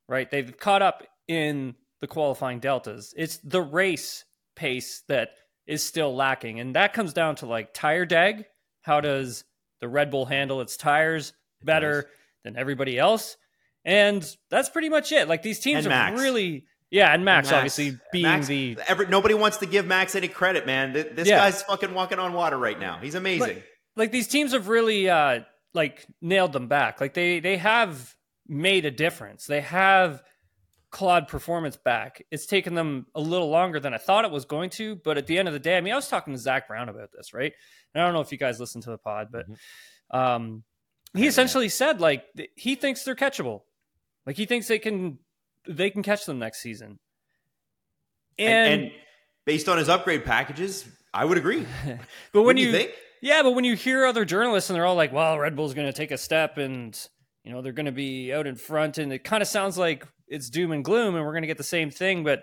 [0.08, 0.30] right?
[0.30, 3.14] They've caught up in the qualifying deltas.
[3.16, 4.24] It's the race
[4.56, 5.30] pace that
[5.66, 8.44] is still lacking and that comes down to like tire deg.
[8.82, 9.44] How does
[9.80, 11.32] the red bull handle its tires
[11.64, 12.09] better
[12.44, 13.37] than everybody else
[13.85, 16.22] and that's pretty much it like these teams And have Max.
[16.22, 20.29] really yeah and max, obviously being Max- the every, nobody wants to give Max any
[20.29, 20.92] credit, man.
[20.92, 21.38] This Yeah.
[21.38, 22.98] guy's fucking walking on water right now.
[23.03, 23.62] He's amazing.
[23.96, 25.40] like these teams have really uh
[25.72, 28.14] like nailed them back like they they have
[28.46, 30.22] made a difference they have
[30.90, 34.70] clawed performance back it's taken them a little longer than i thought it was going
[34.70, 36.68] to but at the end of the day i mean i was talking to Zak
[36.68, 37.53] Brown about this right
[37.92, 39.46] and i don't know if you guys listen to the pod but
[40.16, 40.62] um
[41.14, 42.24] he essentially said like
[42.57, 43.62] he thinks they're catchable
[44.27, 45.18] like he thinks they can
[45.68, 46.98] they can catch them next season
[48.38, 48.92] and, and, and
[49.44, 51.66] based on his upgrade packages, I would agree.
[52.33, 52.90] but when you, you think?
[53.22, 55.87] Yeah, but when you hear other journalists and they're all like, "Well, Red Bull's going
[55.87, 56.98] to take a step and
[57.44, 60.07] you know they're going to be out in front," and it kind of sounds like
[60.27, 62.24] it's doom and gloom, and we're going to get the same thing.
[62.24, 62.42] But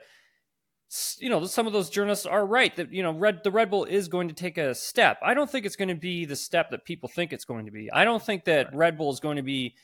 [1.19, 3.85] you know, some of those journalists are right that you know Red the Red Bull
[3.85, 5.17] is going to take a step.
[5.23, 7.71] I don't think it's going to be the step that people think it's going to
[7.71, 7.91] be.
[7.91, 9.75] I don't think that Red Bull is going to be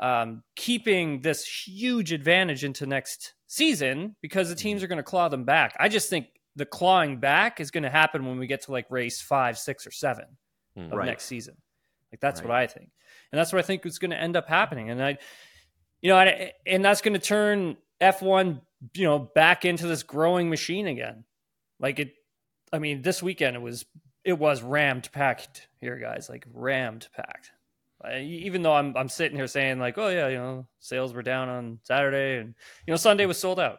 [0.00, 5.28] um, keeping this huge advantage into next season because the teams are going to claw
[5.28, 5.76] them back.
[5.78, 8.86] I just think the clawing back is going to happen when we get to like
[8.90, 10.24] race five, six, or seven
[10.76, 10.84] Hmm.
[10.84, 11.06] of Right.
[11.06, 11.56] next season.
[12.12, 12.90] Like that's what I think,
[13.32, 14.90] and that's what I think is going to end up happening.
[14.90, 15.18] And I,
[16.02, 18.60] you know, and, and that's going to turn F1,
[18.94, 21.24] you know, back into this growing machine again.
[21.78, 22.12] Like it,
[22.72, 23.84] I mean, this weekend it was
[24.24, 26.28] it was rammed packed here, guys.
[26.28, 27.50] Like rammed packed.
[28.18, 31.48] Even though I'm I'm sitting here saying like, oh yeah, you know, sales were down
[31.48, 32.54] on Saturday and
[32.86, 33.78] you know Sunday was sold out.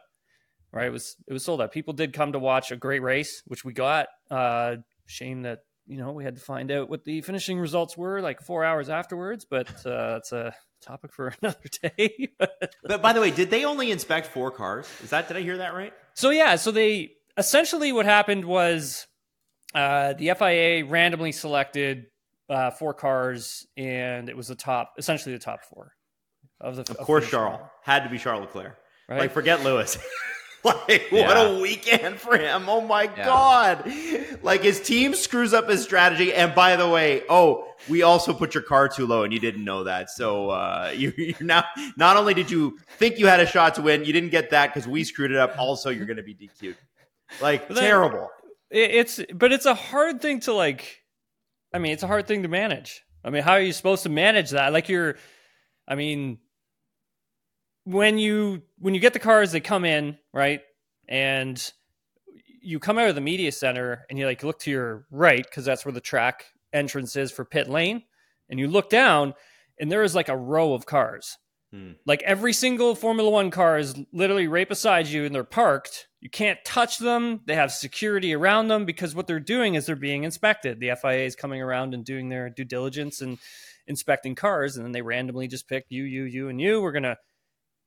[0.72, 1.72] Right, it was it was sold out.
[1.72, 4.08] People did come to watch a great race, which we got.
[4.30, 8.20] Uh, shame that you know we had to find out what the finishing results were
[8.20, 12.28] like four hours afterwards, but uh, that's a topic for another day.
[12.84, 14.88] but by the way, did they only inspect four cars?
[15.02, 15.92] Is that did I hear that right?
[16.14, 19.06] So yeah, so they essentially what happened was
[19.74, 22.06] uh, the FIA randomly selected
[22.48, 25.92] uh, four cars, and it was the top, essentially the top four
[26.60, 26.82] of the.
[26.82, 28.76] Of, of course, Charles had to be Charles Leclerc.
[29.08, 29.20] Right?
[29.20, 29.98] Like, forget Lewis.
[30.88, 31.26] like, yeah.
[31.26, 32.68] what a weekend for him!
[32.68, 33.24] Oh my yeah.
[33.24, 33.92] god!
[34.42, 38.54] Like his team screws up his strategy, and by the way, oh, we also put
[38.54, 40.10] your car too low, and you didn't know that.
[40.10, 41.64] So uh, you, you're now
[41.96, 44.72] not only did you think you had a shot to win, you didn't get that
[44.72, 45.58] because we screwed it up.
[45.58, 46.76] Also, you're going to be DQ'd.
[47.40, 48.28] Like terrible.
[48.70, 51.02] It's but it's a hard thing to like
[51.72, 53.02] I mean, it's a hard thing to manage.
[53.24, 54.72] I mean, how are you supposed to manage that?
[54.72, 55.16] Like you're,
[55.88, 56.38] I mean,
[57.84, 60.60] when you when you get the cars, they come in right,
[61.08, 61.72] and
[62.60, 65.64] you come out of the media center, and you like look to your right because
[65.64, 68.02] that's where the track entrance is for pit lane,
[68.48, 69.34] and you look down,
[69.78, 71.38] and there is like a row of cars,
[71.72, 71.92] Hmm.
[72.04, 76.06] Like every single Formula One car is literally right beside you and they're parked.
[76.20, 77.40] You can't touch them.
[77.46, 80.80] They have security around them because what they're doing is they're being inspected.
[80.80, 83.38] The FIA is coming around and doing their due diligence and
[83.86, 84.76] inspecting cars.
[84.76, 86.82] And then they randomly just pick you, you, you, and you.
[86.82, 87.16] We're going to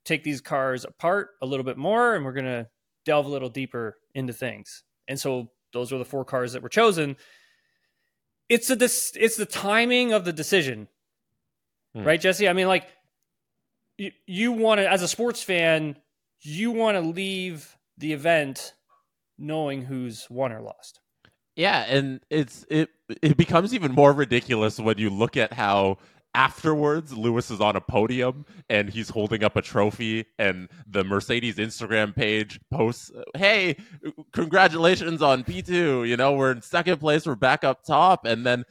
[0.06, 2.68] take these cars apart a little bit more and we're going to
[3.06, 4.84] delve a little deeper into things.
[5.08, 7.18] And so those were the four cars that were chosen.
[8.48, 10.88] It's a it's the timing of the decision.
[11.96, 12.04] Hmm.
[12.04, 12.48] Right, Jesse?
[12.48, 12.88] I mean, like
[13.98, 15.98] you, you want to, as a sports fan,
[16.41, 18.74] you want to leave the event
[19.38, 21.00] knowing who's won or lost.
[21.56, 22.89] Yeah, and it's it
[23.22, 25.98] it becomes even more ridiculous when you look at how
[26.36, 31.56] afterwards Lewis is on a podium and he's holding up a trophy and the Mercedes
[31.56, 33.78] Instagram page posts hey
[34.34, 38.26] congratulations on P2 you know we're in second place we're back up top.
[38.26, 38.65] And then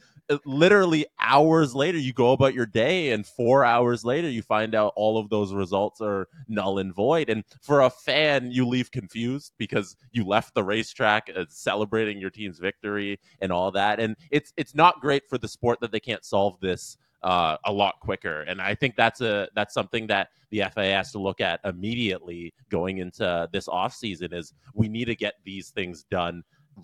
[0.45, 4.93] literally hours later you go about your day and four hours later you find out
[4.95, 7.29] all of those results are null and void.
[7.29, 12.29] And for a fan you leave confused because you left the racetrack uh, celebrating your
[12.29, 13.99] team's victory and all that.
[13.99, 17.73] And it's it's not great for the sport that they can't solve this uh, a
[17.73, 18.41] lot quicker.
[18.41, 22.53] And I think that's a that's something that the FIA has to look at immediately
[22.69, 26.43] going into this off season is we need to get these things done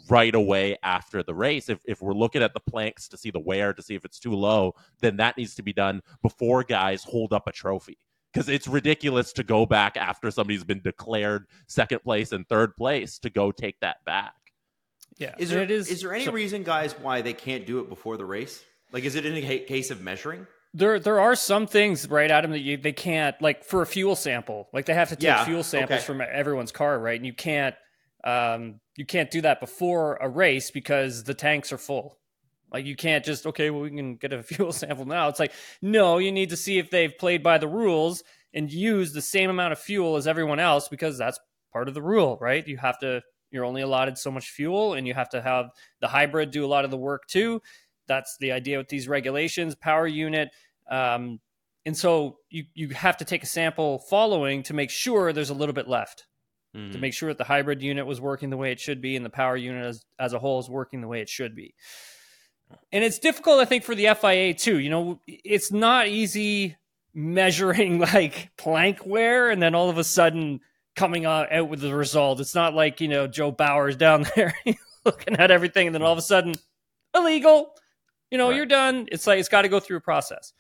[0.10, 1.70] right away after the race.
[1.70, 4.20] If, if we're looking at the planks to see the wear, to see if it's
[4.20, 8.00] too low, then that needs to be done before guys hold up a trophy.
[8.34, 13.20] Because it's ridiculous to go back after somebody's been declared second place and third place
[13.20, 14.34] to go take that back.
[15.18, 15.36] Yeah.
[15.38, 18.18] Is there, is, is there any so, reason, guys, why they can't do it before
[18.18, 18.64] the race?
[18.92, 20.48] Like, is it in a case of measuring?
[20.74, 24.16] There, there are some things, right, Adam, that you, they can't, like for a fuel
[24.16, 26.06] sample, like they have to take yeah, fuel samples okay.
[26.06, 27.18] from everyone's car, right?
[27.18, 27.76] And you can't,
[28.24, 32.18] um, you can't do that before a race because the tanks are full.
[32.72, 35.28] Like you can't just okay, well we can get a fuel sample now.
[35.28, 38.24] It's like no, you need to see if they've played by the rules
[38.54, 41.40] and use the same amount of fuel as everyone else because that's
[41.74, 42.66] part of the rule, right?
[42.68, 46.08] You have to you're only allotted so much fuel and you have to have the
[46.08, 47.62] hybrid do a lot of the work too.
[48.12, 50.50] That's the idea with these regulations, power unit.
[50.90, 51.40] Um,
[51.86, 55.54] and so you you have to take a sample following to make sure there's a
[55.54, 56.26] little bit left
[56.76, 56.92] mm-hmm.
[56.92, 59.26] to make sure that the hybrid unit was working the way it should be and
[59.26, 61.74] the power unit as, as a whole is working the way it should be.
[62.92, 64.80] And it's difficult, I think, for the FIA too.
[64.80, 66.78] You know, it's not easy
[67.14, 70.62] measuring like plank wear and then all of a sudden
[70.96, 72.40] coming out with the result.
[72.40, 74.54] It's not like, you know, Joe Bowers down there
[75.06, 76.56] looking at everything and then all of a sudden
[77.16, 77.74] illegal.
[78.32, 78.56] You know, right.
[78.56, 79.08] you're done.
[79.12, 80.54] It's like it's got to go through a process.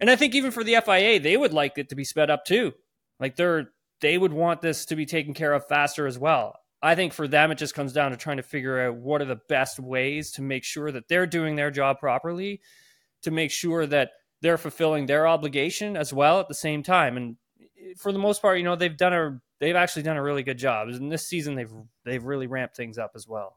[0.00, 2.44] And I think even for the FIA, they would like it to be sped up
[2.44, 2.72] too.
[3.20, 6.56] Like they're they would want this to be taken care of faster as well.
[6.82, 9.26] I think for them, it just comes down to trying to figure out what are
[9.26, 12.60] the best ways to make sure that they're doing their job properly,
[13.22, 14.10] to make sure that
[14.40, 17.16] they're fulfilling their obligation as well at the same time.
[17.16, 20.22] And eh, for the most part, you know, they've done a they've actually done a
[20.22, 20.88] really good job.
[20.88, 21.72] And this season, they've
[22.04, 23.56] they've really ramped things up as well.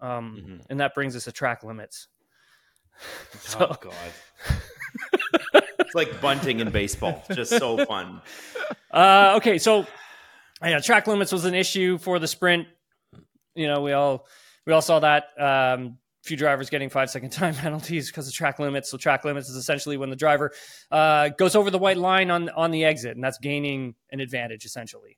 [0.00, 0.56] Um, Mm-hmm.
[0.70, 2.08] And that brings us to track limits.
[3.58, 3.94] Oh God.
[5.78, 7.24] it's like bunting in baseball.
[7.32, 8.20] Just so fun.
[8.90, 9.86] Uh, okay, so
[10.62, 12.66] yeah, track limits was an issue for the sprint.
[13.54, 14.26] You know, we all
[14.66, 15.28] we all saw that.
[15.38, 18.90] Um, few drivers getting five second time penalties because of track limits.
[18.90, 20.52] So track limits is essentially when the driver
[20.90, 24.64] uh, goes over the white line on on the exit, and that's gaining an advantage
[24.66, 25.16] essentially.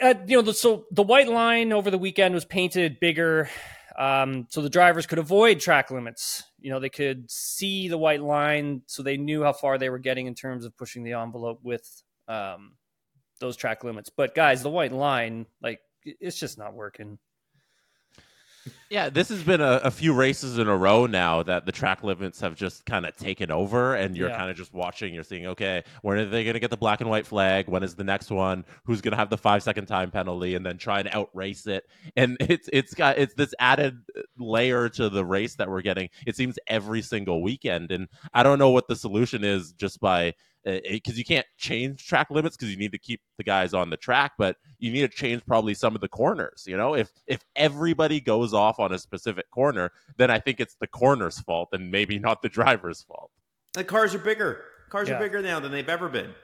[0.00, 3.48] Uh, you know, so the white line over the weekend was painted bigger,
[3.96, 6.42] um, so the drivers could avoid track limits.
[6.58, 9.98] You know, they could see the white line, so they knew how far they were
[9.98, 12.72] getting in terms of pushing the envelope with um,
[13.38, 14.10] those track limits.
[14.10, 17.18] But guys, the white line, like, it's just not working.
[18.90, 22.02] Yeah, this has been a, a few races in a row now that the track
[22.02, 24.38] limits have just kind of taken over, and you're Yeah.
[24.38, 25.12] kind of just watching.
[25.12, 27.68] You're seeing, okay, when are they going to get the black and white flag?
[27.68, 28.64] When is the next one?
[28.84, 30.54] Who's going to have the five second time penalty?
[30.54, 31.84] And then try and outrace it.
[32.16, 36.08] And it's it's got it's this added uh, layer to the race that we're getting.
[36.26, 40.34] It seems every single weekend, and I don't know what the solution is just by
[40.90, 43.96] because you can't change track limits because you need to keep the guys on the
[43.96, 46.64] track, but you need to change probably some of the corners.
[46.66, 50.76] You know, if if everybody goes off on a specific corner, then I think it's
[50.80, 53.30] the corner's fault and maybe not the driver's fault.
[53.74, 54.64] The cars are bigger.
[54.90, 55.16] Cars Yeah.
[55.16, 56.34] are bigger now than they've ever been.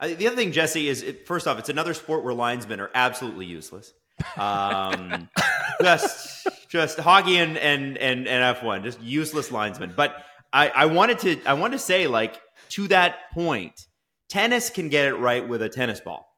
[0.00, 2.90] I, the other thing, Jesse, is it, first off, it's another sport where linesmen are
[2.94, 3.92] absolutely useless.
[4.36, 5.28] Um,
[5.80, 9.92] just, just hockey and and and, and F one, just useless linesmen.
[9.96, 10.16] But
[10.52, 12.40] I, I wanted to, I wanted to say, like
[12.72, 13.86] to that point,
[14.28, 16.28] tennis can get it right with a tennis ball.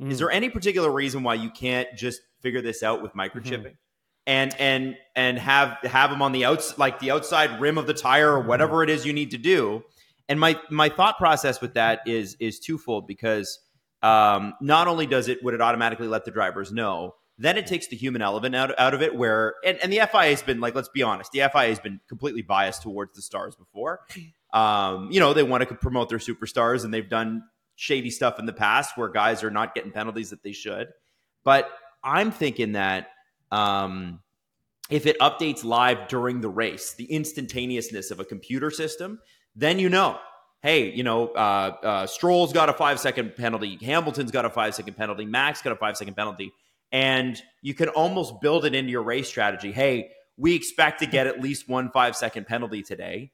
[0.00, 0.34] Is there mm.
[0.34, 3.62] any particular reason why you can't just figure this out with microchipping?
[3.62, 4.26] Mm-hmm.
[4.26, 7.94] And and and have have them on the outs like the outside rim of the
[7.94, 8.90] tire or whatever mm-hmm.
[8.90, 9.84] it is you need to do.
[10.28, 13.60] And my my thought process with that is is twofold because
[14.02, 17.88] um, not only does it would it automatically let the drivers know, then it takes
[17.88, 19.14] the human element out, out of it.
[19.14, 22.00] Where and, and the FIA has been like, let's be honest, the FIA has been
[22.08, 24.00] completely biased towards the stars before.
[24.54, 27.42] Um, you know, they want to promote their superstars, and they've done
[27.76, 30.88] shady stuff in the past where guys are not getting penalties that they should.
[31.42, 31.68] But
[32.02, 33.08] I'm thinking that
[33.50, 34.20] um,
[34.90, 39.18] if it updates live during the race, the instantaneousness of a computer system,
[39.56, 40.18] then you know,
[40.62, 44.74] hey, you know, uh, uh, Stroll's got a five second penalty, Hamilton's got a five
[44.74, 46.52] second penalty, Max got a five second penalty,
[46.92, 49.72] and you can almost build it into your race strategy.
[49.72, 53.32] Hey, we expect to get at least one five second penalty today.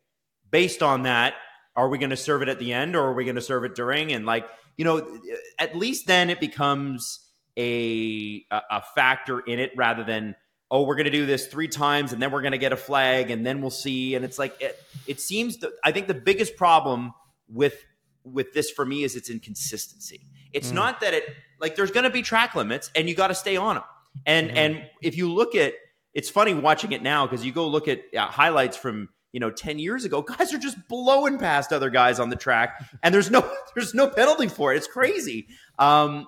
[0.51, 1.35] Based on that,
[1.77, 3.65] are we going to serve it at the end or are we going to serve
[3.65, 4.13] it during?
[4.13, 5.21] And like, you know,
[5.59, 7.21] at least then it becomes
[7.57, 10.35] a a, factor in it rather than
[10.71, 12.77] oh we're going to do this three times and then we're going to get a
[12.77, 14.15] flag and then we'll see.
[14.15, 17.13] And it's like it, it seems that I think the biggest problem
[17.49, 17.85] with
[18.25, 20.21] with this for me is its inconsistency.
[20.53, 21.25] It's not that it
[21.61, 23.85] like there's going to be track limits and you got to stay on them.
[24.27, 25.75] And and if you look at
[26.15, 29.51] it's funny watching it now because you go look at uh, highlights from you know
[29.51, 33.31] 10 years ago guys are just blowing past other guys on the track and there's
[33.31, 34.77] no there's no penalty for it.
[34.77, 35.49] It's crazy.
[35.79, 36.27] Um,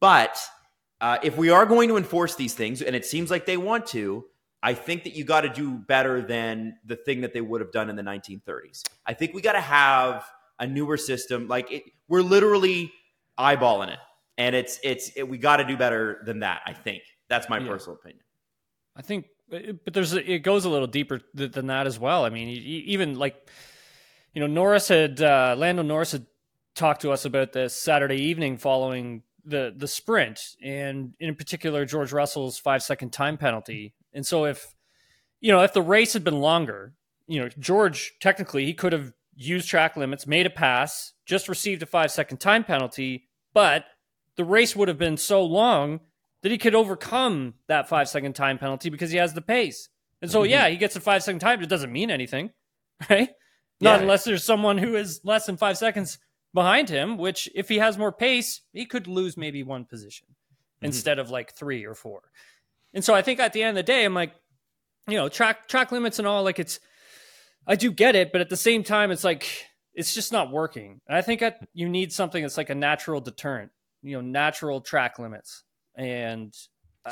[0.00, 0.38] but
[1.00, 3.86] uh, if we are going to enforce these things and it seems like they want
[3.86, 4.24] to
[4.62, 7.72] i think that you got to do better than the thing that they would have
[7.72, 10.24] done in the 1930s i think we got to have
[10.60, 12.92] a newer system like it, we're literally
[13.38, 13.98] eyeballing it
[14.38, 17.02] and it's it's it, we got to do better than that i think.
[17.28, 17.68] That's my Yeah.
[17.68, 18.22] personal opinion.
[18.94, 22.24] I think, but there's it goes a little deeper th- than that as well.
[22.24, 23.36] I mean, even like,
[24.32, 26.26] you know, Norris had uh, Lando Norris had
[26.74, 32.12] talked to us about this Saturday evening following the the sprint, and in particular George
[32.12, 33.94] Russell's five second time penalty.
[34.14, 34.74] And so if
[35.40, 36.94] you know if the race had been longer,
[37.26, 41.82] you know, George technically he could have used track limits, made a pass, just received
[41.82, 43.84] a five second time penalty, but
[44.36, 46.00] the race would have been so long
[46.42, 49.88] that he could overcome that five second time penalty because he has the pace.
[50.20, 50.50] And so, mm-hmm.
[50.50, 51.62] yeah, he gets a five second time.
[51.62, 52.50] It doesn't mean anything,
[53.10, 53.30] right?
[53.80, 54.02] Not Yeah.
[54.02, 56.18] unless there's someone who is less than five seconds
[56.54, 60.86] behind him, which if he has more pace, he could lose maybe one position mm-hmm.
[60.86, 62.22] instead of like three or four.
[62.94, 64.34] And so I think at the end of the day, I'm like,
[65.08, 66.78] you know, track track limits and all, like it's
[67.66, 69.46] I do get it, but at the same time, it's like
[69.94, 71.00] it's just not working.
[71.06, 73.72] And I think that you need something that's like a natural deterrent,
[74.02, 75.64] you know, natural track limits.
[75.96, 76.54] And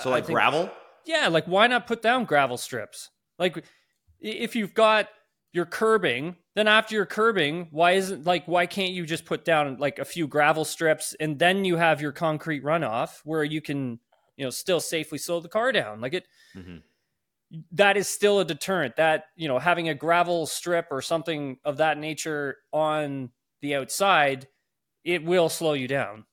[0.01, 0.71] So like think- gravel?
[1.05, 3.11] yeah, like why not put down gravel strips?
[3.39, 3.65] Like
[4.21, 5.09] if you've got
[5.53, 9.77] your curbing, then after your curbing, why isn't like why can't you just put down
[9.79, 13.99] like a few gravel strips and then you have your concrete runoff where you can,
[14.37, 16.01] you know, still safely slow the car down?
[16.01, 16.83] Like it Mhm.
[17.73, 18.95] that is still a deterrent.
[18.97, 24.47] That, you know, having a gravel strip or something of that nature on the outside,
[25.03, 26.27] it will slow you down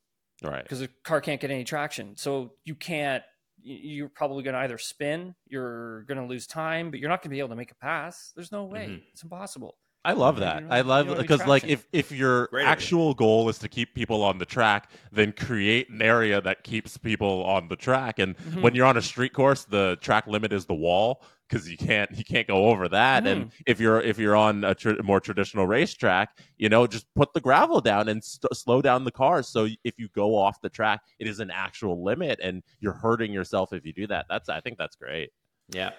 [0.44, 0.64] Right.
[0.64, 2.16] because the car can't get any traction.
[2.16, 3.24] So you can't.
[3.64, 7.32] You're probably going to either spin, you're going to lose time, but you're not going
[7.32, 8.32] to be able to make a pass.
[8.36, 8.88] There's no way.
[8.88, 9.04] Mhm.
[9.12, 9.78] It's impossible.
[10.08, 10.62] I love that.
[10.62, 12.72] don't- I love don't have any because like if if your Great idea.
[12.72, 16.98] actual goal is to keep people on the track, then create an area that keeps
[16.98, 18.20] people on the track.
[18.20, 18.62] And Mhm.
[18.62, 22.10] when you're on a street course, the track limit is the wall because you can't
[22.18, 23.24] you can't go over that.
[23.24, 23.42] Mm-hmm.
[23.42, 27.34] And if you're if you're on a tr- more traditional racetrack, you know, just put
[27.34, 29.48] the gravel down and st- slow down the cars.
[29.50, 33.32] So if you go off the track, it is an actual limit, and you're hurting
[33.34, 34.26] yourself if you do that.
[34.30, 35.32] That's I think that's great.
[35.70, 35.92] Yeah.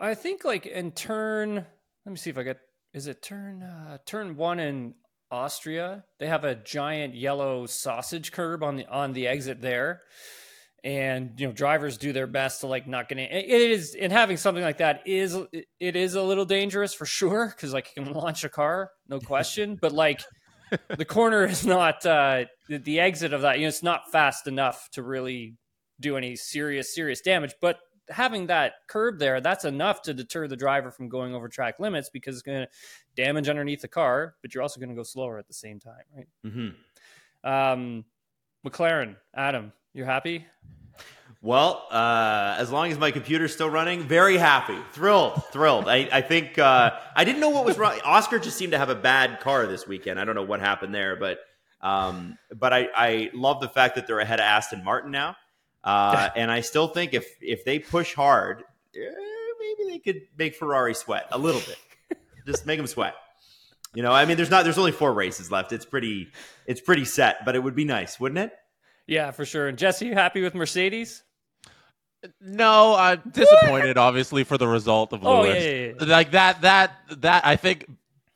[0.00, 1.54] I think like in turn,
[2.06, 2.58] let me see if I get
[2.94, 4.94] is it turn uh, turn one in
[5.32, 6.04] Austria.
[6.20, 10.02] They have a giant yellow sausage curb on the on the exit there,
[10.84, 14.36] and you know drivers do their best to like not getting it is and having
[14.36, 15.36] something like that is
[15.80, 19.18] it is a little dangerous for sure because like you can launch a car no
[19.18, 20.20] question, but like.
[20.96, 23.58] the corner is not uh, the, the exit of that.
[23.58, 25.58] You know, it's not fast enough to really
[26.00, 27.52] do any serious serious damage.
[27.60, 27.78] But
[28.12, 32.10] having that curb there, that's enough to deter the driver from going over track limits
[32.10, 32.68] because it's going to
[33.16, 36.04] damage underneath the car, but you're also going to go slower at the same time,
[36.16, 36.28] right?
[36.42, 36.68] hmm
[37.48, 38.04] Um,
[38.66, 40.46] McLaren, Adam, you're happy?
[41.40, 45.88] Well, uh, as long as my computer's still running, very happy, thrilled, thrilled.
[45.88, 47.98] I, I think uh, I didn't know what was wrong.
[48.04, 50.20] Oscar just seemed to have a bad car this weekend.
[50.20, 51.40] I don't know what happened there, but
[51.80, 55.34] um, but I, I love the fact that they're ahead of Aston Martin now,
[55.84, 58.62] uh, and I still think if if they push hard,
[58.96, 59.00] eh,
[59.60, 62.18] maybe they could make Ferrari sweat a little bit.
[62.46, 63.14] just make them sweat.
[63.94, 65.72] You know, I mean, there's not there's only four races left.
[65.72, 66.28] It's pretty
[66.66, 68.52] it's pretty set, but it would be nice, wouldn't it?
[69.06, 69.68] Yeah, for sure.
[69.68, 71.22] And Jesse, you happy with Mercedes?
[72.40, 75.62] No, I'm disappointed, obviously, for the result of Oh, Lewis.
[75.64, 76.04] yeah, yeah, yeah.
[76.06, 77.44] Like that, that, that.
[77.44, 77.86] I think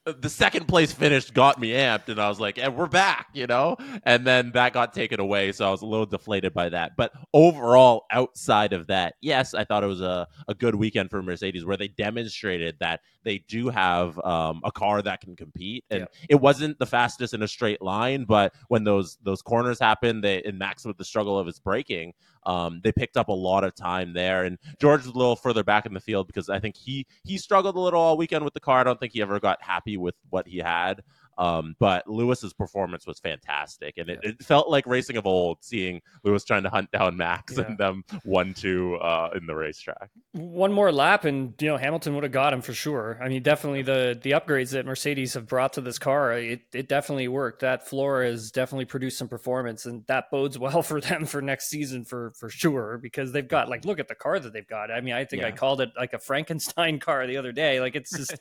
[0.07, 3.46] the second place finish got me amped, and I was like, "And we're back," you
[3.46, 3.76] know.
[4.04, 6.92] And then that got taken away, so I was a little deflated by that.
[6.96, 11.22] But overall, outside of that, yes, I thought it was a, a good weekend for
[11.22, 16.00] Mercedes, where they demonstrated that they do have um, a car that can compete, and
[16.02, 16.07] Yeah.
[16.28, 20.42] it wasn't the fastest in a straight line, but when those those corners happened, they
[20.44, 22.12] and Max with the struggle of his braking,
[22.47, 24.44] um, they picked up a lot of time there.
[24.44, 27.36] And George was a little further back in the field because I think he he
[27.36, 28.78] struggled a little all weekend with the car.
[28.78, 31.03] I don't think he ever got happy with what he had.
[31.39, 36.01] Um, but Lewis's performance was fantastic, and it, it felt like racing of old, seeing
[36.24, 37.64] Lewis trying to hunt down Max Yeah.
[37.66, 40.11] and them one two uh, in the racetrack.
[40.32, 43.18] one more lap and you know Hamilton would have got him for sure.
[43.22, 46.89] I mean, definitely the the upgrades that Mercedes have brought to this car, it it
[46.89, 47.61] definitely worked.
[47.61, 51.68] That floor has definitely produced some performance, and that bodes well for them for next
[51.68, 54.91] season for for sure because they've got like look at the car that they've got.
[54.91, 57.80] I mean, I think I called it like a Frankenstein car the other day.
[57.80, 58.37] Like it's just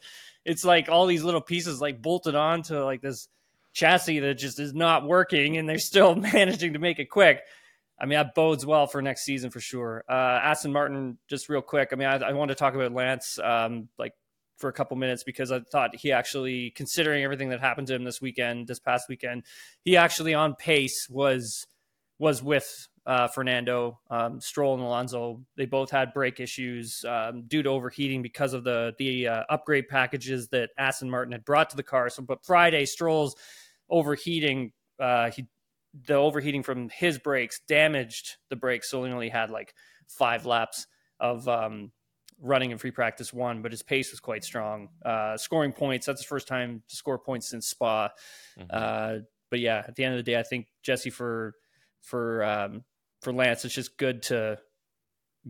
[0.45, 3.27] it's like all these little pieces like bolted onto like this
[3.73, 7.41] chassis that just is not working, and they're still managing to make it quick.
[7.99, 10.03] I mean, that bodes well for next season for sure.
[10.09, 11.89] Uh, Aston Martin, just real quick.
[11.91, 14.13] I mean, I, I want to talk about Lance, um, like
[14.57, 18.03] for a couple minutes because I thought he actually, considering everything that happened to him
[18.03, 19.43] this weekend, this past weekend,
[19.83, 21.65] he actually on pace was
[22.19, 25.41] was with uh, Fernando, um, Stroll, and Alonso.
[25.55, 29.87] They both had brake issues um, due to overheating because of the the uh, upgrade
[29.87, 32.09] packages that Aston Martin had brought to the car.
[32.09, 33.35] So, but Friday, Stroll's
[33.89, 35.47] overheating, uh, he
[36.07, 39.73] the overheating from his brakes damaged the brakes, so he only had like
[40.07, 40.87] five laps
[41.19, 41.91] of um,
[42.41, 44.89] running in free practice one, but his pace was quite strong.
[45.05, 48.09] Uh, scoring points, that's the first time to score points since Spa.
[48.69, 49.17] Uh,
[49.49, 51.53] but yeah, at the end of the day, I think Jesse for
[52.01, 52.83] for um,
[53.25, 54.59] for Lance, it's just good to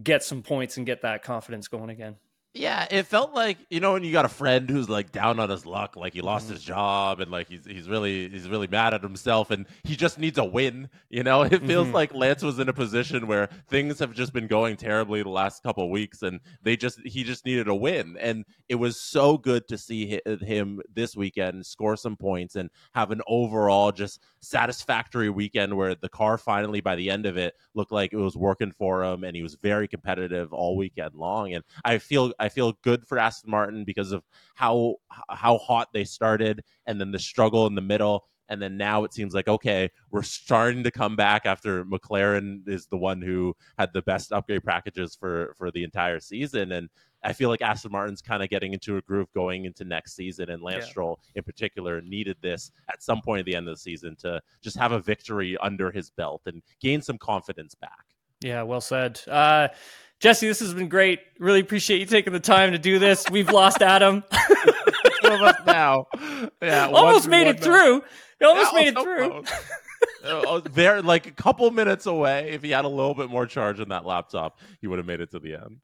[0.02, 2.16] get some points and get that confidence going again.
[2.58, 5.49] Yeah, it felt like you know when you got a friend who's like down on
[5.49, 8.93] his luck, like he lost his job and like he's he's really he's really mad
[8.93, 10.89] at himself and he just needs a win.
[11.10, 11.93] You know, it feels Mhm.
[11.93, 15.64] like Lance was in a position where things have just been going terribly the last
[15.64, 19.38] couple of weeks and they just he just needed a win and it was so
[19.38, 25.30] good to see him this weekend score some points and have an overall just satisfactory
[25.30, 28.72] weekend where the car finally by the end of it looked like it was working
[28.72, 32.74] for him and he was very competitive all weekend long and I feel I feel
[32.84, 34.24] good for Aston Martin because of
[34.56, 34.96] how
[35.30, 38.28] how hot they started and then the struggle in the middle.
[38.48, 42.86] And then now it seems like okay, we're starting to come back after McLaren is
[42.88, 46.89] the one who had the best upgrade packages for for the entire season, and
[47.26, 50.52] I feel like Aston Martin's kind of getting into a groove going into next season,
[50.52, 50.91] and Lance yeah.
[50.91, 54.39] Stroll in particular needed this at some point at the end of the season to
[54.62, 58.06] just have a victory under his belt and gain some confidence back.
[58.41, 59.20] Yeah, well said.
[59.28, 59.70] Uh,
[60.20, 61.20] Jesse, this has been great.
[61.39, 63.30] Really appreciate you taking the time to do this.
[63.30, 64.24] We've lost Adam.
[65.22, 66.07] Two of us now.
[66.61, 68.03] Yeah, almost made it through.
[68.41, 69.43] You almost made it through.
[70.72, 72.52] There, like a couple minutes away.
[72.52, 75.22] If he had a little bit more charge in that laptop, he would have made
[75.22, 75.80] it to the end.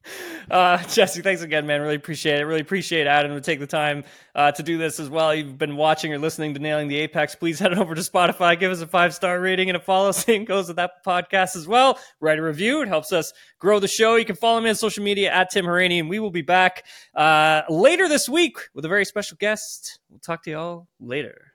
[0.50, 1.80] Uh, Jesse, thanks again, man.
[1.80, 2.44] Really appreciate it.
[2.44, 5.34] Really appreciate Adam to take the time uh, to do this as well.
[5.34, 7.34] You've been watching or listening to Nailing the Apex.
[7.34, 10.12] Please head over to Spotify, give us a five star rating and a follow.
[10.12, 11.98] Same goes with that podcast as well.
[12.20, 12.82] Write a review.
[12.82, 14.16] It helps us grow the show.
[14.16, 16.84] You can follow me on social media at Tim Hauraney, and we will be back
[17.14, 20.00] uh, later this week with a very special guest.
[20.10, 21.51] We'll talk to you all later.